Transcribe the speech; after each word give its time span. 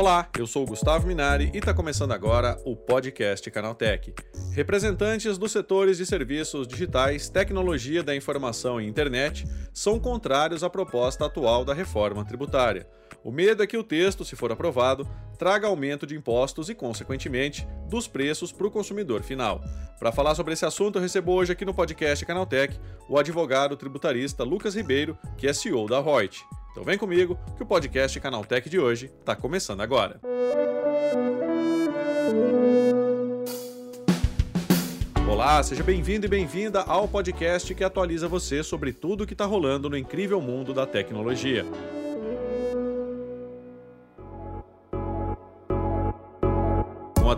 Olá, 0.00 0.26
eu 0.38 0.46
sou 0.46 0.62
o 0.62 0.66
Gustavo 0.66 1.06
Minari 1.06 1.50
e 1.52 1.58
está 1.58 1.74
começando 1.74 2.12
agora 2.12 2.58
o 2.64 2.74
podcast 2.74 3.50
Canaltech. 3.50 4.14
Representantes 4.54 5.36
dos 5.36 5.52
setores 5.52 5.98
de 5.98 6.06
serviços 6.06 6.66
digitais, 6.66 7.28
tecnologia 7.28 8.02
da 8.02 8.16
informação 8.16 8.80
e 8.80 8.88
internet 8.88 9.44
são 9.74 10.00
contrários 10.00 10.64
à 10.64 10.70
proposta 10.70 11.26
atual 11.26 11.66
da 11.66 11.74
reforma 11.74 12.24
tributária. 12.24 12.88
O 13.22 13.30
medo 13.30 13.62
é 13.62 13.66
que 13.66 13.76
o 13.76 13.84
texto, 13.84 14.24
se 14.24 14.34
for 14.34 14.50
aprovado, 14.50 15.06
traga 15.38 15.66
aumento 15.66 16.06
de 16.06 16.16
impostos 16.16 16.70
e, 16.70 16.74
consequentemente, 16.74 17.68
dos 17.86 18.08
preços 18.08 18.50
para 18.50 18.66
o 18.66 18.70
consumidor 18.70 19.22
final. 19.22 19.62
Para 19.98 20.12
falar 20.12 20.34
sobre 20.34 20.54
esse 20.54 20.64
assunto, 20.64 20.96
eu 20.96 21.02
recebo 21.02 21.32
hoje 21.32 21.52
aqui 21.52 21.66
no 21.66 21.74
podcast 21.74 22.24
Canaltech 22.24 22.80
o 23.06 23.18
advogado 23.18 23.76
tributarista 23.76 24.44
Lucas 24.44 24.74
Ribeiro, 24.74 25.18
que 25.36 25.46
é 25.46 25.52
CEO 25.52 25.86
da 25.86 26.00
Reut. 26.00 26.42
Então 26.70 26.84
vem 26.84 26.96
comigo 26.96 27.38
que 27.56 27.62
o 27.62 27.66
podcast 27.66 28.18
Canaltech 28.20 28.68
de 28.70 28.78
hoje 28.78 29.10
está 29.18 29.34
começando 29.34 29.80
agora. 29.80 30.20
Olá, 35.28 35.62
seja 35.62 35.82
bem-vindo 35.82 36.26
e 36.26 36.28
bem-vinda 36.28 36.82
ao 36.82 37.08
podcast 37.08 37.74
que 37.74 37.82
atualiza 37.82 38.28
você 38.28 38.62
sobre 38.62 38.92
tudo 38.92 39.24
o 39.24 39.26
que 39.26 39.34
está 39.34 39.44
rolando 39.44 39.90
no 39.90 39.96
incrível 39.96 40.40
mundo 40.40 40.72
da 40.72 40.86
tecnologia. 40.86 41.64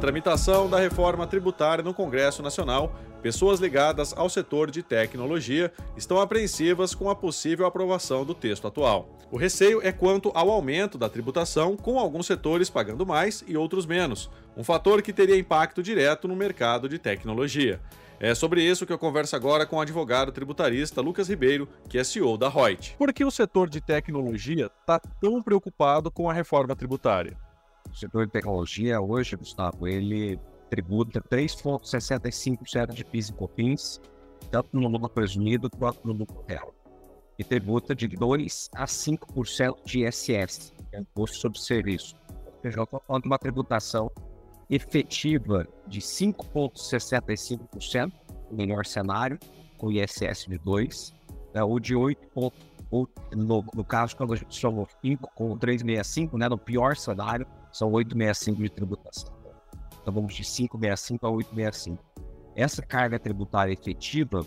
Tramitação 0.02 0.68
da 0.68 0.80
reforma 0.80 1.28
tributária 1.28 1.84
no 1.84 1.94
Congresso 1.94 2.42
Nacional, 2.42 2.92
pessoas 3.22 3.60
ligadas 3.60 4.12
ao 4.12 4.28
setor 4.28 4.68
de 4.68 4.82
tecnologia 4.82 5.72
estão 5.96 6.20
apreensivas 6.20 6.92
com 6.92 7.08
a 7.08 7.14
possível 7.14 7.66
aprovação 7.66 8.24
do 8.24 8.34
texto 8.34 8.66
atual. 8.66 9.16
O 9.30 9.36
receio 9.36 9.80
é 9.80 9.92
quanto 9.92 10.32
ao 10.34 10.50
aumento 10.50 10.98
da 10.98 11.08
tributação, 11.08 11.76
com 11.76 12.00
alguns 12.00 12.26
setores 12.26 12.68
pagando 12.68 13.06
mais 13.06 13.44
e 13.46 13.56
outros 13.56 13.86
menos, 13.86 14.28
um 14.56 14.64
fator 14.64 15.00
que 15.02 15.12
teria 15.12 15.38
impacto 15.38 15.80
direto 15.80 16.26
no 16.26 16.34
mercado 16.34 16.88
de 16.88 16.98
tecnologia. 16.98 17.80
É 18.18 18.34
sobre 18.34 18.60
isso 18.60 18.84
que 18.84 18.92
eu 18.92 18.98
converso 18.98 19.36
agora 19.36 19.64
com 19.64 19.76
o 19.76 19.80
advogado 19.80 20.32
tributarista 20.32 21.00
Lucas 21.00 21.28
Ribeiro, 21.28 21.68
que 21.88 21.96
é 21.96 22.02
CEO 22.02 22.36
da 22.36 22.48
Reut. 22.48 22.96
Por 22.98 23.12
que 23.12 23.24
o 23.24 23.30
setor 23.30 23.70
de 23.70 23.80
tecnologia 23.80 24.68
está 24.80 24.98
tão 24.98 25.40
preocupado 25.40 26.10
com 26.10 26.28
a 26.28 26.32
reforma 26.32 26.74
tributária? 26.74 27.36
O 27.92 27.96
setor 27.96 28.26
de 28.26 28.32
tecnologia 28.32 29.00
hoje, 29.00 29.36
Gustavo, 29.36 29.86
ele 29.86 30.36
tributa 30.70 31.20
3,65% 31.20 32.94
de 32.94 33.04
PIS 33.04 33.28
e 33.28 33.34
COFINS, 33.34 34.00
tanto 34.50 34.70
no 34.72 34.88
lucro 34.88 35.10
presumido 35.10 35.70
quanto 35.70 36.04
no 36.06 36.14
lucro 36.14 36.42
real. 36.48 36.74
E 37.38 37.44
tributa 37.44 37.94
de 37.94 38.08
2 38.08 38.70
a 38.74 38.86
5% 38.86 39.76
de 39.84 40.06
ISS, 40.06 40.72
que 40.88 40.96
é 40.96 41.00
Imposto 41.00 41.36
sobre 41.36 41.58
Serviço. 41.58 42.16
Ou 42.46 42.54
seja, 42.62 42.80
eu 42.80 42.86
falando 42.86 43.22
de 43.22 43.28
uma 43.28 43.38
tributação 43.38 44.10
efetiva 44.70 45.68
de 45.86 46.00
5,65%, 46.00 48.10
no 48.50 48.56
melhor 48.56 48.86
cenário, 48.86 49.38
com 49.76 49.92
ISS 49.92 50.46
de 50.48 50.56
2, 50.58 51.12
né, 51.54 51.62
ou 51.62 51.78
de 51.78 51.94
8, 51.94 52.26
ou 52.34 52.50
no, 53.34 53.62
no 53.74 53.84
caso, 53.84 54.16
quando 54.16 54.32
a 54.32 54.36
gente 54.36 54.58
somou 54.58 54.88
5 55.02 55.30
com 55.34 55.58
365, 55.58 56.38
né, 56.38 56.48
no 56.48 56.56
pior 56.56 56.96
cenário, 56.96 57.46
são 57.72 57.90
865 57.90 58.62
de 58.62 58.70
tributação. 58.70 59.34
Então 60.00 60.12
vamos 60.12 60.34
de 60.34 60.42
565 60.42 61.26
a 61.26 61.30
865. 61.30 62.04
Essa 62.54 62.82
carga 62.82 63.18
tributária 63.18 63.72
efetiva 63.72 64.46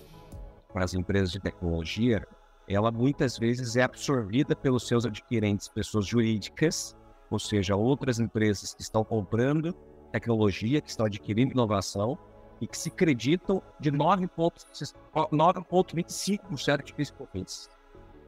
para 0.72 0.84
as 0.84 0.94
empresas 0.94 1.32
de 1.32 1.40
tecnologia, 1.40 2.26
ela 2.68 2.92
muitas 2.92 3.36
vezes 3.38 3.76
é 3.76 3.84
absorvida 3.84 4.56
pelos 4.56 4.88
seus 4.88 5.06
adquirentes, 5.06 5.68
pessoas 5.68 6.06
jurídicas, 6.06 6.96
ou 7.32 7.40
seja, 7.40 7.76
outras 7.76 8.20
empresas 8.20 8.74
que 8.74 8.82
estão 8.82 9.04
comprando 9.04 9.74
tecnologia, 10.12 10.82
que 10.82 10.90
estão 10.90 11.06
adquirindo 11.06 11.54
inovação 11.54 12.18
e 12.62 12.68
que 12.68 12.78
se 12.78 12.90
acreditam 12.90 13.62
de 13.80 13.92
9,25% 13.92 16.84
de 16.84 16.94
PIS 16.94 17.14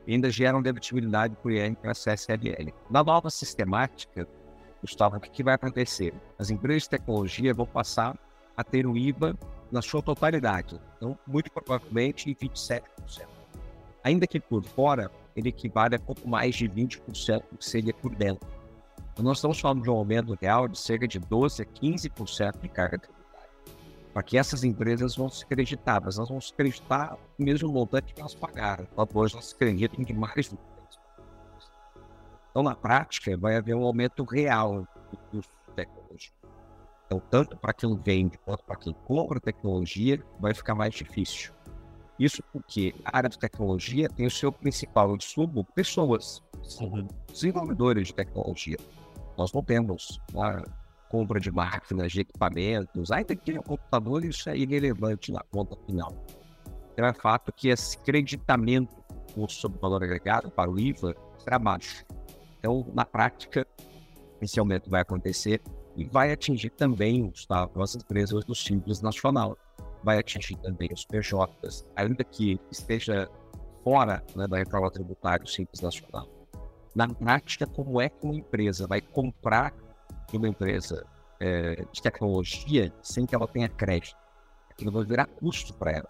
e 0.08 0.14
ainda 0.14 0.32
geram 0.32 0.62
debitibilidade 0.62 1.36
para 1.36 1.92
a 1.92 1.94
CSLL. 1.94 2.74
Na 2.90 3.04
nova 3.04 3.30
sistemática, 3.30 4.26
Gustavo, 4.82 5.18
o 5.18 5.20
que, 5.20 5.30
que 5.30 5.44
vai 5.44 5.56
acontecer? 5.56 6.14
As 6.38 6.50
empresas 6.50 6.84
de 6.84 6.90
tecnologia 6.90 7.54
vão 7.54 7.66
passar 7.66 8.18
a 8.56 8.64
ter 8.64 8.86
o 8.86 8.98
IVA 8.98 9.38
na 9.72 9.82
sua 9.82 10.02
totalidade. 10.02 10.80
Então, 10.98 11.18
muito 11.28 11.52
provavelmente, 11.52 12.30
em 12.30 12.36
27%. 12.36 12.82
Ainda 14.04 14.26
que 14.26 14.40
por 14.40 14.64
fora, 14.64 15.12
ele 15.36 15.50
equivale 15.50 15.96
a 15.96 16.00
pouco 16.00 16.28
mais 16.28 16.56
de 16.56 16.68
20% 16.68 17.44
do 17.52 17.58
que 17.58 17.66
seria 17.66 17.94
por 17.94 18.16
dentro. 18.16 18.48
Então, 19.14 19.26
nós 19.26 19.38
estamos 19.38 19.60
falando 19.60 19.84
de 19.84 19.90
um 19.90 19.94
aumento 19.94 20.38
real 20.40 20.68
de 20.68 20.78
cerca 20.78 21.08
de 21.08 21.20
12% 21.20 21.62
a 21.62 21.66
15% 21.66 22.62
de 22.62 22.70
carga 22.70 23.00
tributária. 23.00 23.50
Para 24.14 24.24
que 24.24 24.38
essas 24.38 24.64
empresas 24.64 25.16
vão 25.16 25.30
se 25.30 25.44
acreditar, 25.44 26.02
mas 26.04 26.18
elas 26.18 26.30
vão 26.30 26.40
se 26.40 26.54
acreditar 26.54 27.18
no 27.38 27.46
mesmo 27.46 27.72
montante 27.72 28.14
que 28.14 28.22
elas 28.22 28.34
pagaram. 28.34 28.88
Depois 28.98 29.34
elas 29.34 29.48
se 29.48 29.56
acreditam 29.56 30.04
de 30.04 30.14
mais 30.14 30.50
do 30.50 30.58
então, 32.58 32.64
na 32.64 32.76
prática, 32.76 33.38
vai 33.38 33.56
haver 33.56 33.76
um 33.76 33.84
aumento 33.84 34.24
real 34.24 34.88
do 35.12 35.18
custo 35.30 35.54
de 35.68 35.76
tecnologia. 35.76 36.32
Então, 37.06 37.22
tanto 37.30 37.56
para 37.56 37.72
quem 37.72 37.96
vende 37.96 38.36
quanto 38.40 38.64
para 38.64 38.78
quem 38.78 38.94
compra 39.06 39.40
tecnologia, 39.40 40.20
vai 40.40 40.56
ficar 40.56 40.74
mais 40.74 40.96
difícil. 40.96 41.54
Isso 42.18 42.42
porque 42.52 42.96
a 43.06 43.16
área 43.16 43.30
de 43.30 43.38
tecnologia 43.38 44.10
tem 44.10 44.26
o 44.26 44.32
seu 44.32 44.52
principal 44.52 45.16
insumo 45.16 45.64
pessoas, 45.76 46.42
uhum. 46.82 47.08
desenvolvedores 47.32 48.08
de 48.08 48.16
tecnologia. 48.16 48.78
Nós 49.38 49.54
não 49.54 49.62
temos 49.62 50.20
a 50.36 50.64
compra 51.10 51.40
de 51.40 51.52
máquinas, 51.52 52.12
de 52.12 52.22
equipamentos, 52.22 53.12
ainda 53.12 53.36
que 53.36 53.46
tenha 53.46 53.62
computador, 53.62 54.26
isso 54.26 54.50
é 54.50 54.58
irrelevante 54.58 55.32
na 55.32 55.44
conta 55.52 55.78
final. 55.86 56.26
Então 56.94 57.06
é 57.06 57.14
fato 57.14 57.54
que 57.54 57.70
esse 57.70 57.96
creditamento 58.00 58.96
do 59.36 59.48
sobre 59.48 59.80
valor 59.80 60.04
agregado 60.04 60.50
para 60.50 60.72
o 60.72 60.80
IVA 60.80 61.16
será 61.38 61.60
baixo. 61.60 62.04
Então, 62.68 62.86
na 62.94 63.06
prática, 63.06 63.66
esse 64.42 64.60
aumento 64.60 64.90
vai 64.90 65.00
acontecer 65.00 65.62
e 65.96 66.04
vai 66.04 66.34
atingir 66.34 66.70
também 66.72 67.30
Gustavo, 67.30 67.82
as 67.82 67.96
empresas 67.96 68.44
do 68.44 68.54
Simples 68.54 69.02
Nacional. 69.02 69.58
Vai 70.04 70.20
atingir 70.20 70.58
também 70.58 70.90
os 70.92 71.06
PJs, 71.06 71.86
ainda 71.96 72.26
que 72.26 72.60
esteja 72.70 73.30
fora 73.86 74.22
né, 74.36 74.46
da 74.50 74.58
reforma 74.58 74.92
tributária 74.92 75.46
do 75.46 75.50
Simples 75.50 75.80
Nacional. 75.80 76.28
Na 76.94 77.08
prática, 77.08 77.66
como 77.66 78.02
é 78.02 78.10
que 78.10 78.26
uma 78.26 78.36
empresa 78.36 78.86
vai 78.86 79.00
comprar 79.00 79.74
de 80.30 80.36
uma 80.36 80.50
empresa 80.50 81.08
é, 81.40 81.86
de 81.90 82.02
tecnologia 82.02 82.94
sem 83.02 83.26
que 83.26 83.34
ela 83.34 83.48
tenha 83.48 83.70
crédito? 83.70 84.18
Aquilo 84.70 84.92
vai 84.92 85.06
virar 85.06 85.26
custo 85.26 85.74
para 85.74 85.92
ela. 85.92 86.10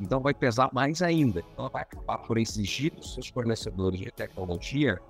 Então 0.00 0.20
vai 0.20 0.34
pesar 0.34 0.70
mais 0.72 1.02
ainda. 1.02 1.40
Então, 1.40 1.64
ela 1.64 1.68
vai 1.68 1.82
acabar 1.82 2.18
por 2.18 2.38
exigir 2.38 2.94
dos 2.94 3.14
seus 3.14 3.26
fornecedores 3.26 3.98
de 3.98 4.12
tecnologia 4.12 5.00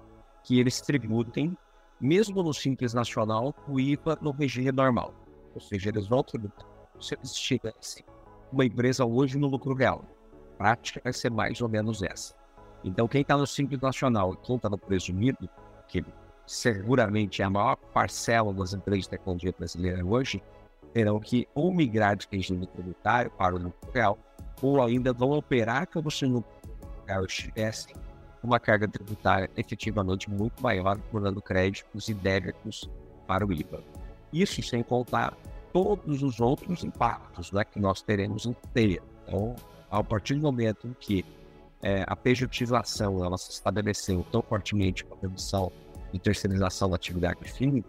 que 0.47 0.61
eles 0.61 0.81
tributem, 0.81 1.59
mesmo 2.01 2.41
no 2.41 2.55
Simples 2.55 2.95
Nacional, 2.95 3.53
o 3.69 3.81
IVA 3.81 4.17
no 4.23 4.31
regime 4.31 4.71
normal. 4.71 5.13
Ou 5.53 5.61
seja, 5.61 5.89
eles 5.89 6.07
vão 6.07 6.23
tributar 6.23 6.65
se 7.01 7.15
eles 7.15 7.35
tivessem 7.35 8.05
uma 8.53 8.65
empresa 8.65 9.05
hoje 9.05 9.37
no 9.37 9.49
lucro 9.49 9.75
real. 9.75 10.05
A 10.55 10.57
prática 10.57 11.01
vai 11.03 11.13
ser 11.13 11.33
mais 11.33 11.61
ou 11.61 11.69
menos 11.69 12.01
essa. 12.01 12.33
Então, 12.85 13.09
quem 13.09 13.23
está 13.23 13.37
no 13.37 13.45
Simples 13.45 13.81
Nacional 13.81 14.35
e 14.35 14.47
quem 14.47 14.55
está 14.55 14.69
no 14.69 14.79
presumido, 14.79 15.49
que 15.89 16.05
seguramente 16.47 17.43
é 17.43 17.45
a 17.45 17.51
maior 17.51 17.75
parcela 17.75 18.55
das 18.55 18.73
empresas 18.73 19.05
de 19.05 19.11
tecnologia 19.11 19.53
brasileira 19.59 20.07
hoje, 20.07 20.41
terão 20.93 21.19
que 21.19 21.49
ou 21.57 21.75
migrar 21.75 22.17
de 22.17 22.29
regime 22.31 22.69
tributário 22.69 23.33
para 23.33 23.57
o 23.57 23.59
lucro 23.59 23.91
real, 23.93 24.17
ou 24.63 24.81
ainda 24.81 25.13
vão 25.13 25.33
operar 25.33 25.89
como 25.89 26.09
se 26.09 26.25
no 26.25 26.37
lucro 26.37 27.05
real 27.05 27.25
estivessem 27.25 27.97
uma 28.47 28.61
carga 28.61 28.87
tributária 28.87 29.51
efetivamente 29.57 30.31
muito 30.31 30.63
maior, 30.63 30.99
tornando 31.11 31.43
créditos 31.43 32.09
e 32.09 32.15
débitos 32.15 32.89
para 33.27 33.45
o 33.45 33.53
IVA. 33.53 33.83
Isso 34.33 34.63
sem 34.63 34.83
contar 34.83 35.37
todos 35.73 36.23
os 36.23 36.41
outros 36.41 36.85
impactos 36.85 37.53
né, 37.53 37.65
que 37.65 37.79
nós 37.79 38.01
teremos 38.01 38.47
em 38.47 38.55
teia. 38.73 39.03
Então, 39.27 39.55
a 39.91 40.03
partir 40.03 40.35
do 40.35 40.43
momento 40.43 40.87
em 40.87 40.95
que 40.95 41.25
é, 41.83 42.05
a 42.07 42.17
pejutização 42.17 43.25
ela 43.25 43.37
se 43.37 43.51
estabeleceu 43.51 44.25
tão 44.31 44.43
fortemente 44.43 45.05
com 45.05 45.15
a 45.15 45.17
permissão 45.19 45.71
de 46.13 46.19
terceirização 46.19 46.89
da 46.89 46.97
atividade 46.97 47.51
fim, 47.51 47.85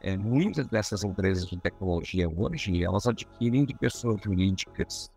é, 0.00 0.16
muitas 0.16 0.66
dessas 0.66 1.02
empresas 1.02 1.46
de 1.46 1.56
tecnologia 1.58 2.28
hoje, 2.28 2.84
elas 2.84 3.06
adquirem 3.06 3.64
de 3.64 3.74
pessoas 3.74 4.20
jurídicas, 4.22 5.10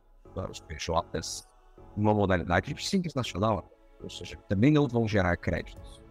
os 0.49 0.59
PJs, 0.61 1.47
uma 1.95 2.13
modalidade 2.13 2.73
de 2.73 2.87
simples 2.87 3.13
nacional, 3.13 3.69
ou 4.01 4.09
seja, 4.09 4.37
também 4.47 4.71
não 4.71 4.87
vão 4.87 5.07
gerar 5.07 5.35
créditos. 5.37 6.01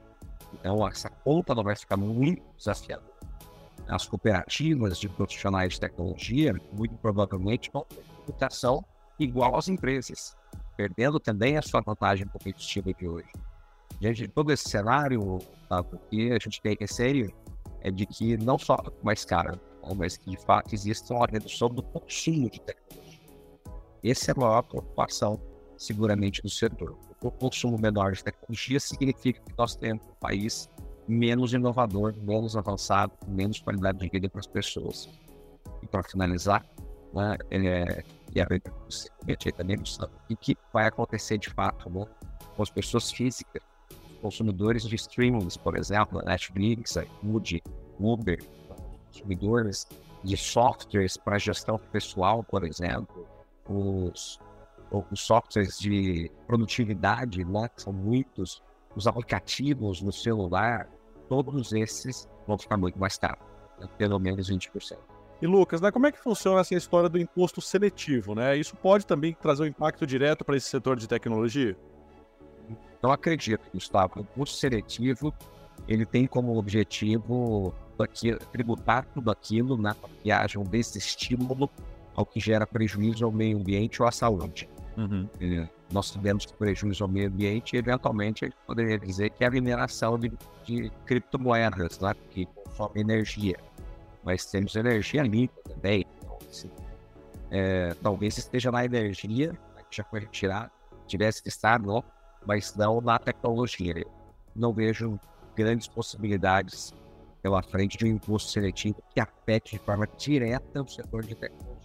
Então, 0.55 0.87
essa 0.87 1.11
conta 1.11 1.55
não 1.55 1.63
vai 1.63 1.77
ficar 1.77 1.97
muito 1.97 2.43
desafiadora. 2.57 3.15
As 3.89 4.07
cooperativas 4.07 4.99
de 4.99 5.09
profissionais 5.09 5.75
de 5.75 5.81
tecnologia, 5.81 6.55
muito 6.73 6.97
provavelmente, 6.97 7.71
vão 7.73 7.85
ter 7.85 8.03
tributação 8.03 8.85
igual 9.19 9.57
às 9.57 9.69
empresas, 9.69 10.37
perdendo 10.77 11.21
também 11.21 11.57
a 11.57 11.63
sua 11.63 11.81
vantagem 11.81 12.27
competitiva 12.27 12.93
de 12.93 13.07
hoje. 13.07 13.31
Diante 14.01 14.23
de 14.23 14.29
todo 14.29 14.53
esse 14.53 14.69
cenário, 14.69 15.39
tá, 15.69 15.83
porque 15.83 16.31
a 16.33 16.39
gente 16.39 16.61
tem 16.61 16.77
receio 16.79 17.33
é 17.81 17.91
de 17.91 18.05
que 18.05 18.37
não 18.37 18.59
só 18.59 18.77
mais 19.03 19.25
caro, 19.25 19.61
mas 19.95 20.17
que 20.17 20.31
de 20.31 20.37
fato 20.37 20.75
existe 20.75 21.13
uma 21.13 21.27
redução 21.27 21.69
do 21.69 21.83
consumo 21.83 22.51
de 22.51 22.61
tecnologia. 22.61 23.21
Essa 24.03 24.33
é 24.33 24.35
a 24.37 24.41
maior 24.41 24.63
preocupação, 24.63 25.41
seguramente, 25.79 26.43
do 26.43 26.51
setor. 26.51 26.99
O 27.23 27.31
consumo 27.31 27.79
menor 27.79 28.13
de 28.13 28.23
tecnologia 28.23 28.79
significa 28.79 29.41
que 29.41 29.53
nós 29.57 29.75
temos 29.75 30.07
um 30.07 30.15
país 30.21 30.69
menos 31.09 31.53
inovador, 31.53 32.15
menos 32.19 32.57
avançado, 32.57 33.13
menos 33.27 33.61
qualidade 33.61 33.99
de 33.99 34.09
vida 34.09 34.29
para 34.29 34.41
as 34.41 34.47
pessoas. 34.47 35.09
E 35.83 35.87
para 35.87 36.03
finalizar, 36.03 36.65
né, 37.13 37.37
é, 37.51 38.05
e 38.35 38.41
a 38.41 38.47
gente 39.29 39.53
também 39.53 39.77
o 39.77 40.37
que 40.37 40.57
vai 40.73 40.87
acontecer 40.87 41.39
de 41.39 41.49
fato 41.49 41.89
né, 41.89 42.07
com 42.55 42.63
as 42.63 42.71
pessoas 42.71 43.11
físicas, 43.11 43.63
consumidores 44.21 44.83
de 44.83 44.95
streamings, 44.97 45.57
por 45.57 45.77
exemplo, 45.77 46.23
Netflix, 46.23 46.97
iFood, 46.97 47.63
Uber, 47.99 48.43
consumidores 49.07 49.87
de 50.23 50.37
softwares 50.37 51.17
para 51.17 51.39
gestão 51.39 51.79
pessoal, 51.79 52.43
por 52.43 52.65
exemplo, 52.65 53.27
os, 53.69 54.39
os 54.91 55.21
softwares 55.21 55.79
de 55.79 56.31
produtividade, 56.47 57.45
né, 57.45 57.69
que 57.75 57.83
são 57.83 57.93
muitos, 57.93 58.63
os 58.95 59.07
aplicativos 59.07 60.01
no 60.01 60.13
celular, 60.13 60.89
todos 61.29 61.73
esses 61.73 62.29
vão 62.47 62.57
ficar 62.57 62.77
muito 62.77 62.99
mais 62.99 63.19
caros, 63.19 63.45
né, 63.79 63.89
pelo 63.99 64.19
menos 64.19 64.49
20%. 64.49 64.97
E 65.41 65.47
Lucas, 65.47 65.81
né, 65.81 65.91
como 65.91 66.07
é 66.07 66.13
que 66.13 66.19
funciona 66.19 66.61
essa 66.61 66.75
história 66.75 67.09
do 67.09 67.19
imposto 67.19 67.61
seletivo? 67.61 68.35
Né? 68.35 68.57
Isso 68.57 68.75
pode 68.75 69.07
também 69.07 69.35
trazer 69.35 69.65
um 69.65 69.67
impacto 69.67 70.07
direto 70.07 70.45
para 70.45 70.57
esse 70.57 70.69
setor 70.69 70.97
de 70.97 71.07
tecnologia? 71.07 71.77
Não 73.03 73.13
acredito, 73.13 73.61
Gustavo. 73.73 74.15
O 74.17 74.21
imposto 74.23 74.57
seletivo 74.57 75.35
ele 75.87 76.07
tem 76.07 76.27
como 76.27 76.57
objetivo 76.57 77.75
aqui, 77.99 78.35
tributar 78.51 79.05
tudo 79.13 79.31
aquilo 79.31 79.77
né, 79.77 79.95
para 80.01 80.11
que 80.23 80.31
haja 80.31 80.59
um 80.59 80.65
desestímulo 80.65 81.71
ao 82.15 82.25
que 82.25 82.41
gera 82.41 82.67
prejuízo 82.67 83.25
ao 83.25 83.31
meio 83.31 83.59
ambiente 83.59 84.01
ou 84.01 84.09
à 84.09 84.13
saúde. 84.13 84.69
Uhum. 84.97 85.29
nós 85.93 86.11
que 86.11 86.53
prejuízo 86.55 87.05
ao 87.05 87.09
meio 87.09 87.29
ambiente, 87.29 87.77
eventualmente, 87.77 88.45
a 88.45 88.49
gente 88.49 88.57
poderia 88.67 88.99
dizer 88.99 89.31
que 89.31 89.45
é 89.45 89.47
a 89.47 89.51
mineração 89.51 90.19
de, 90.19 90.33
de 90.65 90.91
criptomoedas, 91.05 92.01
né, 92.01 92.15
que 92.31 92.47
consome 92.47 93.01
energia. 93.01 93.57
Mas 94.25 94.47
temos 94.47 94.75
energia 94.75 95.23
limpa 95.23 95.61
também. 95.69 96.07
Então, 96.23 96.39
é, 97.51 97.95
talvez 98.03 98.39
esteja 98.39 98.73
na 98.73 98.85
energia, 98.85 99.53
né, 99.53 99.83
que 99.89 99.97
já 99.97 100.05
foi 100.05 100.21
retirado, 100.21 100.71
tivesse 101.07 101.43
que 101.43 101.49
estar, 101.49 101.79
não, 101.79 102.03
mas 102.47 102.75
não 102.75 103.01
na 103.01 103.19
tecnologia. 103.19 103.99
Eu 103.99 104.11
não 104.55 104.73
vejo 104.73 105.21
grandes 105.55 105.89
possibilidades 105.89 106.95
pela 107.43 107.63
frente 107.63 107.97
de 107.97 108.05
um 108.05 108.09
imposto 108.09 108.51
seletivo 108.51 109.03
que 109.15 109.21
afete 109.21 109.77
de 109.77 109.79
forma 109.79 110.09
direta 110.19 110.83
o 110.83 110.89
setor 110.89 111.23
de 111.23 111.35
tecnologia. 111.35 111.76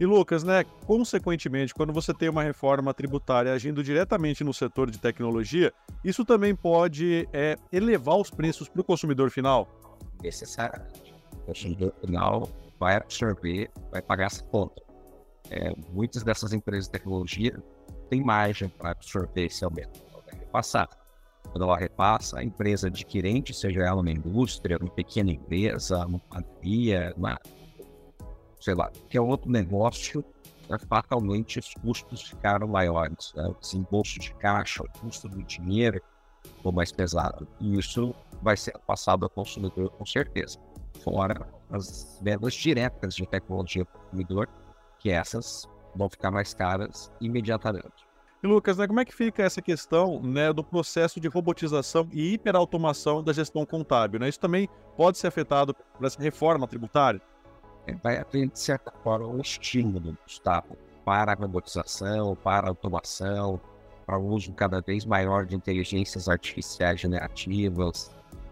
E 0.00 0.06
Lucas, 0.06 0.44
né, 0.44 0.64
consequentemente, 0.86 1.74
quando 1.74 1.92
você 1.92 2.14
tem 2.14 2.28
uma 2.28 2.42
reforma 2.42 2.94
tributária 2.94 3.52
agindo 3.52 3.82
diretamente 3.82 4.44
no 4.44 4.54
setor 4.54 4.90
de 4.90 4.98
tecnologia, 4.98 5.72
isso 6.04 6.24
também 6.24 6.54
pode 6.54 7.28
é, 7.32 7.56
elevar 7.72 8.16
os 8.16 8.30
preços 8.30 8.68
para 8.68 8.80
o 8.80 8.84
consumidor 8.84 9.30
final? 9.30 9.68
Necessariamente. 10.22 11.12
O 11.32 11.46
consumidor 11.46 11.92
final 12.00 12.48
vai 12.78 12.96
absorver, 12.96 13.70
vai 13.90 14.00
pagar 14.00 14.26
essa 14.26 14.44
conta. 14.44 14.80
É, 15.50 15.72
muitas 15.92 16.22
dessas 16.22 16.52
empresas 16.52 16.84
de 16.84 16.92
tecnologia 16.92 17.60
têm 18.08 18.22
margem 18.22 18.68
para 18.68 18.90
absorver 18.92 19.46
esse 19.46 19.64
aumento. 19.64 20.00
Então, 20.06 20.22
vai 20.24 20.38
repassar. 20.38 20.88
Quando 21.50 21.64
ela 21.64 21.76
repassa, 21.76 22.38
a 22.38 22.44
empresa 22.44 22.88
adquirente, 22.88 23.54
seja 23.54 23.80
ela 23.80 24.00
uma 24.00 24.10
indústria, 24.10 24.76
uma 24.78 24.90
pequena 24.90 25.32
empresa, 25.32 26.06
uma 26.06 26.18
padaria, 26.18 27.12
uma 27.16 27.38
sei 28.60 28.74
lá, 28.74 28.90
que 29.08 29.16
é 29.16 29.20
outro 29.20 29.50
negócio, 29.50 30.24
né, 30.68 30.78
fatalmente 30.88 31.58
os 31.58 31.72
custos 31.74 32.22
ficaram 32.22 32.68
maiores. 32.68 33.32
Né? 33.34 33.46
O 33.46 33.54
desembolso 33.60 34.18
de 34.18 34.34
caixa, 34.34 34.82
o 34.82 34.98
custo 35.00 35.28
do 35.28 35.42
dinheiro 35.42 36.00
ficou 36.44 36.72
mais 36.72 36.92
pesado. 36.92 37.46
E 37.60 37.78
isso 37.78 38.14
vai 38.42 38.56
ser 38.56 38.76
passado 38.86 39.24
ao 39.24 39.30
consumidor 39.30 39.90
com 39.90 40.06
certeza. 40.06 40.58
Fora 41.02 41.48
as 41.70 42.18
vendas 42.22 42.54
diretas 42.54 43.14
de 43.14 43.26
tecnologia 43.26 43.84
para 43.84 43.98
o 43.98 44.02
consumidor, 44.04 44.48
que 44.98 45.10
essas 45.10 45.68
vão 45.94 46.08
ficar 46.08 46.30
mais 46.30 46.54
caras 46.54 47.10
imediatamente. 47.20 48.08
E 48.42 48.46
Lucas, 48.46 48.78
né, 48.78 48.86
como 48.86 49.00
é 49.00 49.04
que 49.04 49.14
fica 49.14 49.42
essa 49.42 49.60
questão 49.60 50.20
né, 50.22 50.52
do 50.52 50.62
processo 50.62 51.18
de 51.18 51.26
robotização 51.26 52.08
e 52.12 52.34
hiperautomação 52.34 53.22
da 53.22 53.32
gestão 53.32 53.66
contábil? 53.66 54.20
Né? 54.20 54.28
Isso 54.28 54.38
também 54.38 54.68
pode 54.96 55.18
ser 55.18 55.26
afetado 55.26 55.74
por 55.74 56.06
essa 56.06 56.22
reforma 56.22 56.66
tributária? 56.66 57.20
Vai 57.96 58.18
haver, 58.18 58.48
de 58.48 58.58
certa 58.58 58.90
forma, 59.02 59.26
um 59.26 59.40
estímulo 59.40 60.12
do 60.12 60.18
Estado 60.26 60.76
para 61.04 61.32
a 61.32 61.34
robotização, 61.34 62.36
para 62.36 62.66
a 62.66 62.70
automação, 62.70 63.60
para 64.06 64.18
o 64.18 64.26
uso 64.26 64.52
cada 64.52 64.80
vez 64.80 65.04
maior 65.04 65.44
de 65.44 65.54
inteligências 65.54 66.28
artificiais 66.28 67.00
generativas, 67.00 68.10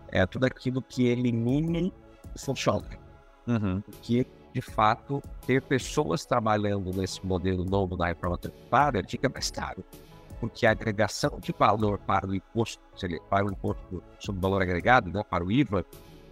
é 0.08 0.24
tudo 0.26 0.44
aquilo 0.44 0.82
que 0.82 1.06
elimine 1.06 1.92
o 2.34 2.38
funcionário. 2.38 2.98
Uhum. 3.46 3.82
Que, 4.02 4.26
de 4.52 4.60
fato, 4.60 5.22
ter 5.46 5.62
pessoas 5.62 6.24
trabalhando 6.24 6.92
nesse 6.92 7.24
modelo 7.24 7.64
novo 7.64 7.96
da 7.96 8.06
reforma 8.06 8.36
tributária 8.36 9.04
fica 9.06 9.28
mais 9.28 9.50
caro, 9.50 9.84
porque 10.40 10.66
a 10.66 10.72
agregação 10.72 11.38
de 11.40 11.54
valor 11.58 11.98
para 11.98 12.26
o 12.26 12.34
imposto, 12.34 12.82
para 13.28 13.46
o 13.46 13.50
imposto 13.50 14.02
sobre 14.18 14.40
valor 14.40 14.62
agregado, 14.62 15.10
né, 15.10 15.22
para 15.28 15.44
o 15.44 15.50
IVA, 15.50 15.84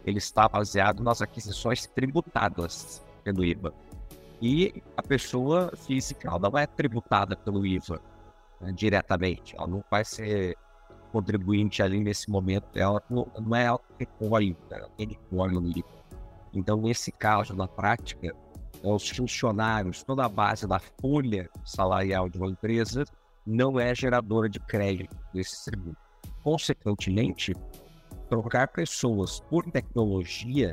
ele 0.04 0.18
está 0.18 0.48
baseado 0.48 1.02
nas 1.02 1.22
aquisições 1.22 1.86
tributadas 1.86 3.04
pelo 3.22 3.44
IVA. 3.44 3.72
E 4.40 4.82
a 4.96 5.02
pessoa 5.02 5.72
física 5.76 6.28
ela 6.28 6.38
não 6.38 6.58
é 6.58 6.66
tributada 6.66 7.36
pelo 7.36 7.64
IVA 7.64 8.00
né, 8.60 8.72
diretamente, 8.72 9.54
ela 9.56 9.66
não 9.66 9.82
vai 9.90 10.04
ser 10.04 10.56
contribuinte 11.12 11.82
ali 11.82 12.00
nesse 12.00 12.28
momento, 12.28 12.66
ela 12.74 13.02
não, 13.08 13.26
não 13.40 13.56
é 13.56 13.64
ela 13.64 13.78
que 13.78 13.94
recolhe, 14.00 14.56
né, 14.70 14.78
ela 14.78 14.90
recolhe 14.98 15.54
no 15.54 15.68
IVA. 15.68 15.88
Então, 16.52 16.76
nesse 16.76 17.10
caso, 17.10 17.54
na 17.54 17.66
prática, 17.66 18.34
os 18.82 19.08
funcionários, 19.08 20.02
toda 20.02 20.24
a 20.24 20.28
base 20.28 20.66
da 20.66 20.78
folha 21.00 21.48
salarial 21.64 22.28
de 22.28 22.38
uma 22.38 22.48
empresa 22.48 23.04
não 23.46 23.78
é 23.78 23.94
geradora 23.94 24.48
de 24.48 24.60
crédito 24.60 25.16
desse 25.32 25.64
tributo. 25.64 25.96
Consequentemente, 26.42 27.54
trocar 28.42 28.68
pessoas 28.68 29.40
por 29.48 29.64
tecnologia 29.70 30.72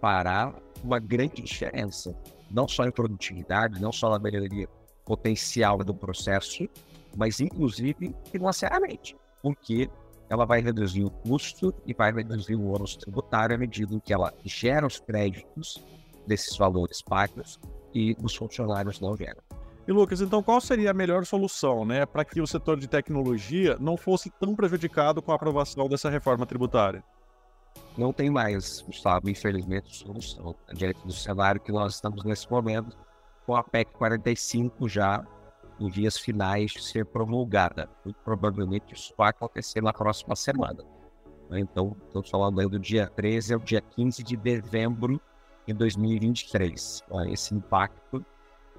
fará 0.00 0.54
uma 0.84 0.98
grande 0.98 1.42
diferença, 1.42 2.14
não 2.50 2.68
só 2.68 2.84
em 2.84 2.90
produtividade, 2.90 3.80
não 3.80 3.90
só 3.90 4.10
na 4.10 4.18
melhoria 4.18 4.68
potencial 5.04 5.78
do 5.78 5.94
processo, 5.94 6.68
mas 7.16 7.40
inclusive 7.40 8.14
financeiramente, 8.30 9.16
porque 9.42 9.90
ela 10.28 10.44
vai 10.44 10.60
reduzir 10.60 11.04
o 11.04 11.10
custo 11.10 11.74
e 11.86 11.94
vai 11.94 12.12
reduzir 12.12 12.56
o 12.56 12.66
ônus 12.66 12.96
tributário 12.96 13.54
à 13.54 13.58
medida 13.58 13.94
em 13.94 14.00
que 14.00 14.12
ela 14.12 14.32
gera 14.44 14.86
os 14.86 15.00
créditos 15.00 15.82
desses 16.26 16.56
valores 16.56 17.00
pagos 17.00 17.60
e 17.94 18.16
os 18.22 18.34
funcionários 18.34 19.00
não 19.00 19.16
geram. 19.16 19.45
E 19.86 19.92
Lucas, 19.92 20.20
então 20.20 20.42
qual 20.42 20.60
seria 20.60 20.90
a 20.90 20.94
melhor 20.94 21.24
solução, 21.24 21.84
né, 21.84 22.04
para 22.04 22.24
que 22.24 22.40
o 22.40 22.46
setor 22.46 22.78
de 22.78 22.88
tecnologia 22.88 23.76
não 23.78 23.96
fosse 23.96 24.30
tão 24.30 24.54
prejudicado 24.54 25.22
com 25.22 25.30
a 25.30 25.36
aprovação 25.36 25.88
dessa 25.88 26.10
reforma 26.10 26.44
tributária? 26.44 27.04
Não 27.96 28.12
tem 28.12 28.28
mais, 28.28 28.80
Gustavo, 28.82 29.30
infelizmente, 29.30 29.94
solução 29.96 30.56
diante 30.72 31.06
do 31.06 31.12
cenário 31.12 31.60
que 31.60 31.70
nós 31.70 31.94
estamos 31.94 32.24
nesse 32.24 32.50
momento, 32.50 32.96
com 33.46 33.54
a 33.54 33.62
PEC 33.62 33.92
45 33.92 34.88
já 34.88 35.24
em 35.78 35.88
dias 35.88 36.18
finais 36.18 36.72
de 36.72 36.82
ser 36.82 37.06
promulgada. 37.06 37.88
Muito 38.04 38.18
provavelmente 38.24 38.94
isso 38.94 39.14
vai 39.16 39.30
acontecer 39.30 39.82
na 39.82 39.92
próxima 39.92 40.34
semana. 40.34 40.82
Né? 41.48 41.60
Então, 41.60 41.96
estamos 42.06 42.28
falando 42.28 42.60
aí 42.60 42.68
do 42.68 42.78
dia 42.78 43.08
13 43.14 43.54
ao 43.54 43.60
dia 43.60 43.80
15 43.80 44.22
de 44.22 44.36
dezembro 44.36 45.20
de 45.66 45.72
2023. 45.74 47.04
Esse 47.30 47.54
impacto 47.54 48.24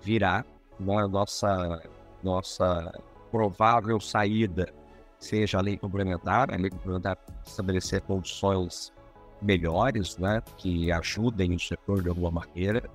virá 0.01 0.43
nossa, 0.79 1.81
nossa 2.24 2.93
provável 3.31 4.00
saída 4.00 4.74
seja 5.19 5.57
a 5.57 5.62
lei 5.62 5.77
complementar, 5.77 6.53
a 6.53 6.57
lei 6.57 6.69
complementar 6.69 7.17
estabelecer 7.46 8.01
condições 8.01 8.93
melhores, 9.41 10.17
né, 10.17 10.41
que 10.57 10.91
ajudem 10.91 11.53
o 11.53 11.60
setor 11.60 12.01
de 12.01 12.10
alguma 12.10 12.31
maneira, 12.31 12.89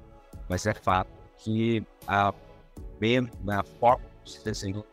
mas 0.48 0.66
é 0.66 0.74
fato 0.74 1.10
que 1.38 1.84
a, 2.06 2.32
né, 3.00 3.56
a 3.56 3.62
forma 3.62 4.04
que 4.24 4.30
se 4.30 4.44
desenhou 4.44 4.86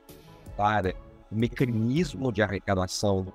para 0.57 0.93
o 1.31 1.35
mecanismo 1.35 2.31
de 2.31 2.41
arrecadação 2.41 3.23
do 3.23 3.33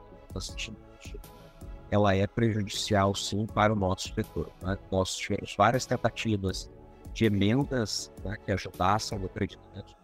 ela 1.91 2.15
é 2.15 2.27
prejudicial 2.27 3.15
sim 3.15 3.47
para 3.47 3.73
o 3.73 3.77
nosso 3.77 4.13
setor. 4.13 4.51
Né? 4.61 4.77
Nós 4.91 5.15
tivemos 5.15 5.55
várias 5.57 5.87
tentativas 5.87 6.69
de 7.15 7.25
emendas 7.25 8.13
né, 8.25 8.37
que 8.45 8.53
ajudassem 8.53 9.19
no 9.19 9.29
creditamento, 9.29 9.97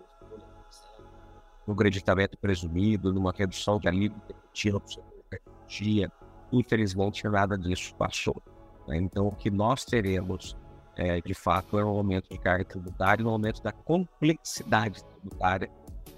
no 1.66 1.76
creditamento 1.76 2.38
presumido, 2.38 3.12
numa 3.12 3.32
redução 3.32 3.78
de 3.78 3.88
alíquota 3.88 4.32
contínua 4.32 4.80
para 4.80 4.88
o 4.88 5.28
tecnologia. 5.28 6.12
Infelizmente, 6.52 7.28
nada 7.28 7.58
disso 7.58 7.94
passou. 7.96 8.40
Né? 8.86 8.96
Então, 8.98 9.26
o 9.26 9.32
que 9.32 9.50
nós 9.50 9.84
teremos, 9.84 10.56
é, 10.96 11.20
de 11.20 11.34
fato, 11.34 11.78
é 11.78 11.84
um 11.84 11.88
aumento 11.88 12.30
de 12.30 12.38
carga 12.38 12.64
tributária, 12.64 13.26
um 13.26 13.30
aumento 13.30 13.60
da 13.62 13.72
complexidade 13.72 15.04
tributária 15.04 15.68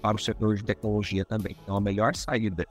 para 0.01 0.15
o 0.15 0.19
setor 0.19 0.55
de 0.55 0.63
tecnologia 0.63 1.25
também. 1.25 1.57
Então, 1.63 1.75
a 1.75 1.81
melhor 1.81 2.15
saída 2.15 2.65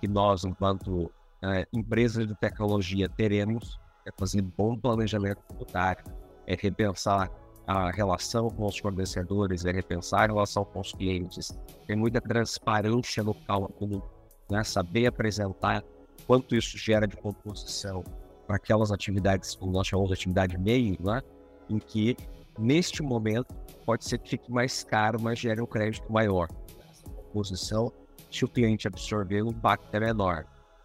que 0.00 0.06
nós, 0.06 0.44
enquanto 0.44 1.10
é, 1.42 1.66
empresas 1.72 2.26
de 2.26 2.34
tecnologia, 2.34 3.08
teremos 3.08 3.80
é 4.04 4.10
fazer 4.18 4.42
bom 4.42 4.76
planejamento 4.76 5.40
tributário, 5.46 6.04
é 6.46 6.56
repensar 6.56 7.30
a 7.66 7.90
relação 7.90 8.50
com 8.50 8.66
os 8.66 8.78
fornecedores, 8.78 9.64
é 9.64 9.72
repensar 9.72 10.22
a 10.22 10.26
relação 10.26 10.64
com 10.64 10.80
os 10.80 10.92
clientes, 10.92 11.56
tem 11.86 11.96
muita 11.96 12.20
transparência 12.20 13.22
no 13.22 13.34
cálculo, 13.34 14.02
né? 14.50 14.64
saber 14.64 15.06
apresentar 15.06 15.84
quanto 16.26 16.56
isso 16.56 16.76
gera 16.76 17.06
de 17.06 17.16
composição 17.16 18.02
para 18.46 18.56
aquelas 18.56 18.90
atividades, 18.90 19.54
como 19.54 19.72
nós 19.72 19.86
chamamos 19.86 20.08
de 20.08 20.14
atividade 20.14 20.58
meio, 20.58 20.96
né? 21.00 21.22
em 21.68 21.78
que, 21.78 22.16
neste 22.58 23.02
momento, 23.02 23.54
pode 23.86 24.04
ser 24.04 24.18
que 24.18 24.30
fique 24.30 24.50
mais 24.50 24.82
caro, 24.82 25.20
mas 25.20 25.38
gere 25.38 25.60
um 25.60 25.66
crédito 25.66 26.10
maior. 26.12 26.48
Essa 26.90 27.08
composição, 27.08 27.92
se 28.30 28.44
o 28.44 28.48
cliente 28.48 28.88
absorver, 28.88 29.42
o 29.42 29.50
impacto 29.50 29.94
é 29.94 30.00
menor. 30.00 30.44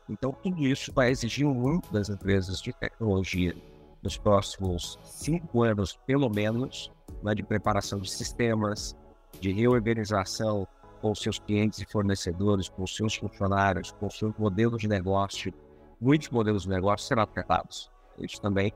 Então, 0.10 0.32
tudo 0.32 0.66
isso 0.66 0.94
vai 0.94 1.10
exigir 1.10 1.46
muito 1.46 1.92
das 1.92 2.10
empresas 2.10 2.62
de 2.62 2.72
tecnologia 2.72 3.54
nos 4.02 4.18
próximos 4.18 4.98
cinco 5.04 5.64
anos, 5.64 5.98
pelo 6.06 6.30
menos, 6.30 6.92
né, 7.24 7.34
de 7.34 7.44
preparação 7.44 8.00
de 8.00 8.10
sistemas, 8.10 8.96
de 9.40 9.52
reorganização 9.52 10.68
com 11.02 11.14
seus 11.14 11.40
clientes 11.40 11.80
e 11.80 11.86
fornecedores, 11.86 12.70
com 12.70 12.86
seus 12.88 13.16
funcionários, 13.16 13.92
com 13.92 14.10
seus 14.10 14.34
modelos 14.38 14.82
de 14.82 14.88
negócio. 14.88 15.54
Muitos 16.00 16.30
modelos 16.30 16.64
de 16.64 16.70
negócio 16.70 17.08
serão 17.08 17.24
afetados. 17.24 17.92
Isso 18.20 18.42
também 18.42 18.74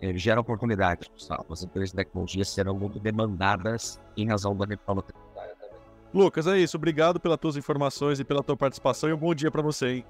eh, 0.00 0.16
gera 0.16 0.40
oportunidades, 0.40 1.08
pessoal. 1.08 1.44
As 1.50 1.62
empresas 1.62 1.90
de 1.90 1.96
tecnologia 1.96 2.44
serão 2.44 2.78
muito 2.78 2.98
demandadas 2.98 4.00
em 4.16 4.28
razão 4.28 4.56
da 4.56 4.64
reforma 4.66 5.02
tributária 5.02 5.54
também. 5.56 5.76
Lucas, 6.14 6.46
é 6.46 6.58
isso. 6.58 6.76
Obrigado 6.76 7.20
pelas 7.20 7.38
tuas 7.38 7.56
informações 7.56 8.20
e 8.20 8.24
pela 8.24 8.42
tua 8.42 8.56
participação 8.56 9.08
e 9.08 9.12
um 9.12 9.18
bom 9.18 9.34
dia 9.34 9.50
para 9.50 9.62
você, 9.62 9.96
hein? 9.96 10.06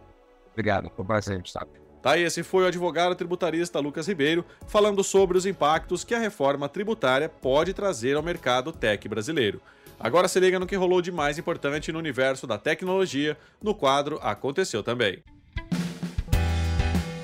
Obrigado, 0.52 0.90
foi 0.90 1.04
um 1.04 1.06
prazer, 1.06 1.40
Gustavo. 1.40 1.89
Tá, 2.02 2.18
esse 2.18 2.42
foi 2.42 2.64
o 2.64 2.66
advogado 2.66 3.14
tributarista 3.14 3.78
Lucas 3.78 4.08
Ribeiro 4.08 4.44
falando 4.66 5.04
sobre 5.04 5.36
os 5.36 5.44
impactos 5.44 6.02
que 6.02 6.14
a 6.14 6.18
reforma 6.18 6.68
tributária 6.68 7.28
pode 7.28 7.74
trazer 7.74 8.16
ao 8.16 8.22
mercado 8.22 8.72
tech 8.72 9.06
brasileiro. 9.06 9.60
Agora 9.98 10.26
se 10.26 10.40
liga 10.40 10.58
no 10.58 10.66
que 10.66 10.76
rolou 10.76 11.02
de 11.02 11.12
mais 11.12 11.36
importante 11.36 11.92
no 11.92 11.98
universo 11.98 12.46
da 12.46 12.56
tecnologia 12.56 13.36
no 13.62 13.74
quadro 13.74 14.18
Aconteceu 14.22 14.82
Também. 14.82 15.22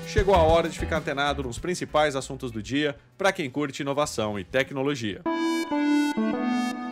Chegou 0.07 0.35
a 0.35 0.43
hora 0.43 0.69
de 0.69 0.77
ficar 0.77 0.97
antenado 0.97 1.41
nos 1.41 1.57
principais 1.57 2.15
assuntos 2.15 2.51
do 2.51 2.61
dia 2.61 2.95
para 3.17 3.31
quem 3.31 3.49
curte 3.49 3.81
inovação 3.81 4.39
e 4.39 4.43
tecnologia. 4.43 5.21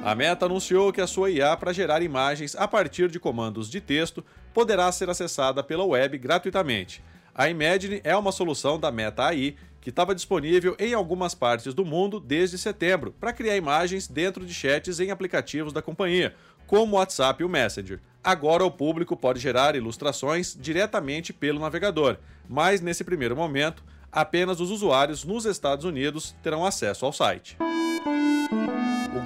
A 0.04 0.16
Meta 0.16 0.48
anunciou 0.48 0.92
que 0.92 1.02
a 1.02 1.08
sua 1.08 1.30
IA 1.30 1.56
para 1.56 1.72
gerar 1.72 2.02
imagens 2.02 2.56
a 2.56 2.68
partir 2.68 3.10
de 3.10 3.20
comandos 3.20 3.70
de 3.70 3.80
texto 3.80 4.26
poderá 4.54 4.92
ser 4.92 5.10
acessada 5.10 5.64
pela 5.64 5.84
web 5.84 6.18
gratuitamente. 6.18 7.04
A 7.38 7.50
Imagine 7.50 8.00
é 8.06 8.16
uma 8.16 8.32
solução 8.32 8.80
da 8.80 8.90
Meta 8.90 9.26
AI 9.26 9.58
que 9.82 9.90
estava 9.90 10.16
disponível 10.16 10.74
em 10.80 10.94
algumas 10.94 11.36
partes 11.36 11.74
do 11.74 11.84
mundo 11.84 12.18
desde 12.18 12.58
setembro 12.58 13.14
para 13.20 13.34
criar 13.34 13.58
imagens 13.58 14.08
dentro 14.08 14.46
de 14.46 14.54
chats 14.54 15.02
em 15.02 15.12
aplicativos 15.12 15.74
da 15.74 15.82
companhia, 15.82 16.34
como 16.66 16.94
o 16.94 16.98
WhatsApp 16.98 17.44
e 17.44 17.46
o 17.46 17.50
Messenger. 17.50 18.00
Agora 18.24 18.64
o 18.64 18.72
público 18.72 19.18
pode 19.18 19.42
gerar 19.42 19.76
ilustrações 19.76 20.58
diretamente 20.58 21.34
pelo 21.34 21.60
navegador, 21.60 22.18
mas 22.48 22.80
nesse 22.80 23.04
primeiro 23.04 23.36
momento, 23.36 23.84
apenas 24.10 24.62
os 24.62 24.72
usuários 24.72 25.26
nos 25.26 25.46
Estados 25.46 25.84
Unidos 25.84 26.34
terão 26.42 26.66
acesso 26.66 27.06
ao 27.06 27.12
site. 27.12 27.58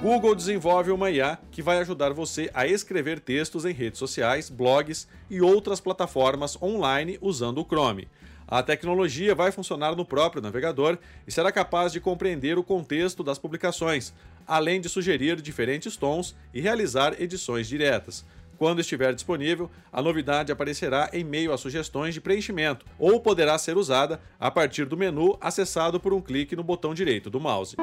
Google 0.02 0.34
desenvolve 0.34 0.90
uma 0.90 1.10
IA 1.10 1.38
que 1.50 1.60
vai 1.60 1.78
ajudar 1.78 2.14
você 2.14 2.50
a 2.54 2.66
escrever 2.66 3.20
textos 3.20 3.66
em 3.66 3.72
redes 3.72 3.98
sociais, 3.98 4.48
blogs 4.48 5.06
e 5.28 5.42
outras 5.42 5.78
plataformas 5.78 6.60
online 6.62 7.18
usando 7.20 7.60
o 7.60 7.64
Chrome. 7.64 8.08
A 8.48 8.62
tecnologia 8.62 9.34
vai 9.34 9.52
funcionar 9.52 9.94
no 9.94 10.06
próprio 10.06 10.40
navegador 10.40 10.96
e 11.26 11.30
será 11.30 11.52
capaz 11.52 11.92
de 11.92 12.00
compreender 12.00 12.58
o 12.58 12.64
contexto 12.64 13.22
das 13.22 13.38
publicações, 13.38 14.14
além 14.46 14.80
de 14.80 14.88
sugerir 14.88 15.38
diferentes 15.42 15.98
tons 15.98 16.34
e 16.54 16.62
realizar 16.62 17.20
edições 17.20 17.68
diretas. 17.68 18.24
Quando 18.56 18.80
estiver 18.80 19.14
disponível, 19.14 19.70
a 19.92 20.00
novidade 20.00 20.50
aparecerá 20.50 21.10
em 21.12 21.22
meio 21.22 21.52
a 21.52 21.58
sugestões 21.58 22.14
de 22.14 22.22
preenchimento 22.22 22.86
ou 22.98 23.20
poderá 23.20 23.58
ser 23.58 23.76
usada 23.76 24.18
a 24.38 24.50
partir 24.50 24.86
do 24.86 24.96
menu 24.96 25.36
acessado 25.42 26.00
por 26.00 26.14
um 26.14 26.22
clique 26.22 26.56
no 26.56 26.64
botão 26.64 26.94
direito 26.94 27.28
do 27.28 27.38
mouse. 27.38 27.76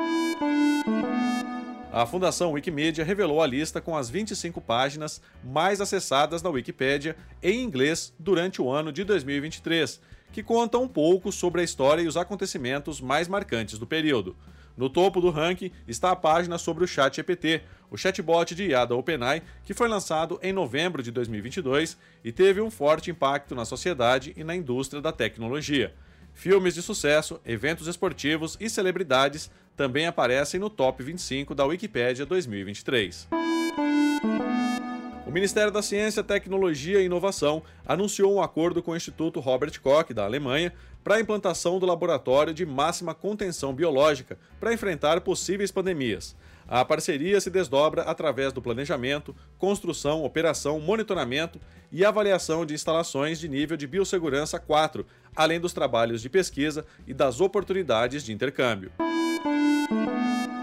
A 1.99 2.05
Fundação 2.05 2.51
Wikimedia 2.51 3.03
revelou 3.03 3.41
a 3.41 3.47
lista 3.47 3.81
com 3.81 3.97
as 3.97 4.07
25 4.07 4.61
páginas 4.61 5.19
mais 5.43 5.81
acessadas 5.81 6.43
na 6.43 6.49
Wikipédia 6.51 7.17
em 7.41 7.63
inglês 7.63 8.13
durante 8.19 8.61
o 8.61 8.69
ano 8.69 8.91
de 8.91 9.03
2023, 9.03 9.99
que 10.31 10.43
conta 10.43 10.77
um 10.77 10.87
pouco 10.87 11.31
sobre 11.31 11.61
a 11.61 11.63
história 11.63 12.03
e 12.03 12.07
os 12.07 12.15
acontecimentos 12.15 13.01
mais 13.01 13.27
marcantes 13.27 13.79
do 13.79 13.87
período. 13.87 14.35
No 14.77 14.91
topo 14.91 15.19
do 15.19 15.31
ranking 15.31 15.71
está 15.87 16.11
a 16.11 16.15
página 16.15 16.59
sobre 16.59 16.83
o 16.83 16.87
ChatGPT, 16.87 17.63
o 17.89 17.97
chatbot 17.97 18.53
de 18.53 18.67
IA 18.67 18.85
da 18.85 18.93
OpenAI, 18.93 19.41
que 19.63 19.73
foi 19.73 19.87
lançado 19.87 20.39
em 20.43 20.53
novembro 20.53 21.01
de 21.01 21.09
2022 21.09 21.97
e 22.23 22.31
teve 22.31 22.61
um 22.61 22.69
forte 22.69 23.09
impacto 23.09 23.55
na 23.55 23.65
sociedade 23.65 24.35
e 24.37 24.43
na 24.43 24.55
indústria 24.55 25.01
da 25.01 25.11
tecnologia. 25.11 25.95
Filmes 26.31 26.75
de 26.75 26.83
sucesso, 26.83 27.41
eventos 27.43 27.87
esportivos 27.87 28.55
e 28.59 28.69
celebridades 28.69 29.49
também 29.77 30.07
aparecem 30.07 30.59
no 30.59 30.71
Top 30.71 31.01
25 31.03 31.53
da 31.53 31.63
Wikipédia 31.63 32.25
2023. 32.25 33.27
O 35.25 35.31
Ministério 35.31 35.71
da 35.71 35.83
Ciência, 35.83 36.23
Tecnologia 36.23 36.99
e 36.99 37.05
Inovação 37.05 37.61
anunciou 37.85 38.33
um 38.33 38.41
acordo 38.41 38.81
com 38.81 38.91
o 38.91 38.95
Instituto 38.95 39.39
Robert 39.39 39.79
Koch, 39.79 40.13
da 40.13 40.25
Alemanha, 40.25 40.73
para 41.03 41.15
a 41.15 41.19
implantação 41.19 41.77
do 41.77 41.85
laboratório 41.85 42.53
de 42.53 42.65
máxima 42.65 43.13
contenção 43.13 43.71
biológica 43.71 44.39
para 44.59 44.73
enfrentar 44.73 45.21
possíveis 45.21 45.71
pandemias. 45.71 46.35
A 46.67 46.83
parceria 46.83 47.39
se 47.39 47.49
desdobra 47.49 48.01
através 48.01 48.51
do 48.51 48.61
planejamento, 48.61 49.35
construção, 49.59 50.23
operação, 50.23 50.79
monitoramento 50.79 51.61
e 51.91 52.03
avaliação 52.03 52.65
de 52.65 52.73
instalações 52.73 53.39
de 53.39 53.47
nível 53.47 53.77
de 53.77 53.85
biossegurança 53.85 54.59
4, 54.59 55.05
além 55.35 55.59
dos 55.59 55.71
trabalhos 55.71 56.21
de 56.21 56.29
pesquisa 56.29 56.83
e 57.05 57.13
das 57.13 57.39
oportunidades 57.39 58.23
de 58.23 58.33
intercâmbio. 58.33 58.91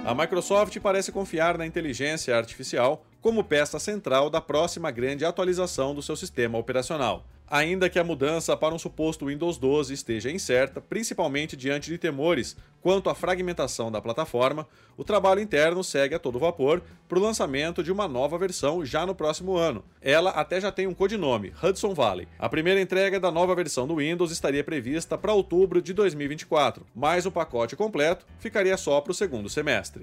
A 0.05 0.15
Microsoft 0.15 0.79
parece 0.81 1.11
confiar 1.11 1.57
na 1.57 1.67
inteligência 1.67 2.37
artificial 2.37 3.05
como 3.21 3.43
peça 3.43 3.79
central 3.79 4.29
da 4.29 4.41
próxima 4.41 4.91
grande 4.91 5.25
atualização 5.25 5.95
do 5.95 6.03
seu 6.03 6.15
sistema 6.15 6.59
operacional. 6.59 7.25
Ainda 7.49 7.91
que 7.91 7.99
a 7.99 8.05
mudança 8.05 8.57
para 8.57 8.75
um 8.75 8.79
suposto 8.79 9.27
Windows 9.27 9.59
12 9.59 9.93
esteja 9.93 10.31
incerta, 10.31 10.81
principalmente 10.81 11.57
diante 11.57 11.91
de 11.91 11.99
temores 11.99 12.57
quanto 12.81 13.09
à 13.09 13.15
fragmentação 13.15 13.91
da 13.91 14.01
plataforma, 14.01 14.67
o 14.97 15.05
trabalho 15.05 15.41
interno 15.41 15.83
segue 15.83 16.15
a 16.15 16.19
todo 16.19 16.39
vapor 16.39 16.83
para 17.09 17.19
o 17.19 17.23
lançamento 17.23 17.83
de 17.83 17.93
uma 17.93 18.09
nova 18.09 18.37
versão 18.39 18.85
já 18.85 19.07
no 19.07 19.15
próximo 19.15 19.57
ano. 19.57 19.85
Ela 20.01 20.31
até 20.31 20.61
já 20.61 20.71
tem 20.73 20.87
um 20.87 20.95
codinome, 20.95 21.53
Hudson 21.63 21.95
Valley. 21.95 22.29
A 22.39 22.49
primeira 22.49 22.81
entrega 22.81 23.21
da 23.21 23.31
nova 23.31 23.55
versão 23.55 23.87
do 23.87 23.97
Windows 23.97 24.31
estaria 24.31 24.65
prevista 24.65 25.17
para 25.17 25.33
outubro 25.33 25.81
de 25.81 25.93
2024, 25.93 26.85
mas 26.95 27.25
o 27.27 27.33
pacote 27.33 27.77
completo 27.77 28.27
ficaria 28.39 28.77
só 28.77 29.01
para 29.01 29.13
o 29.13 29.15
segundo 29.15 29.49
semestre. 29.49 30.03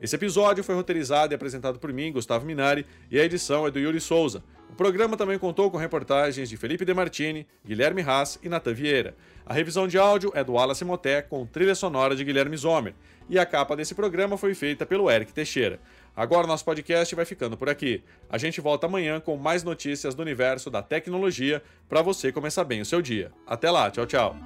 Esse 0.00 0.16
episódio 0.16 0.64
foi 0.64 0.74
roteirizado 0.74 1.32
e 1.32 1.36
apresentado 1.36 1.78
por 1.78 1.92
mim, 1.92 2.12
Gustavo 2.12 2.44
Minari, 2.44 2.86
e 3.10 3.20
a 3.20 3.24
edição 3.24 3.66
é 3.66 3.70
do 3.70 3.78
Yuri 3.78 4.00
Souza. 4.00 4.42
O 4.68 4.74
programa 4.74 5.16
também 5.16 5.38
contou 5.38 5.70
com 5.70 5.76
reportagens 5.76 6.48
de 6.48 6.56
Felipe 6.56 6.84
Demartini, 6.84 7.46
Guilherme 7.64 8.00
Haas 8.00 8.38
e 8.42 8.48
Natan 8.48 8.72
Vieira. 8.72 9.14
A 9.44 9.52
revisão 9.52 9.86
de 9.86 9.98
áudio 9.98 10.32
é 10.34 10.42
do 10.42 10.54
Wallace 10.54 10.84
Moté, 10.84 11.20
com 11.20 11.44
trilha 11.44 11.74
sonora 11.74 12.16
de 12.16 12.24
Guilherme 12.24 12.56
Zomer. 12.56 12.94
E 13.28 13.38
a 13.38 13.44
capa 13.44 13.76
desse 13.76 13.94
programa 13.94 14.38
foi 14.38 14.54
feita 14.54 14.86
pelo 14.86 15.10
Eric 15.10 15.32
Teixeira. 15.32 15.78
Agora 16.16 16.46
nosso 16.46 16.64
podcast 16.64 17.14
vai 17.14 17.24
ficando 17.24 17.56
por 17.56 17.68
aqui. 17.68 18.02
A 18.28 18.38
gente 18.38 18.60
volta 18.60 18.86
amanhã 18.86 19.20
com 19.20 19.36
mais 19.36 19.62
notícias 19.62 20.14
do 20.14 20.22
universo 20.22 20.70
da 20.70 20.82
tecnologia 20.82 21.62
para 21.88 22.02
você 22.02 22.32
começar 22.32 22.64
bem 22.64 22.80
o 22.80 22.86
seu 22.86 23.02
dia. 23.02 23.30
Até 23.46 23.70
lá, 23.70 23.90
tchau, 23.90 24.06
tchau. 24.06 24.36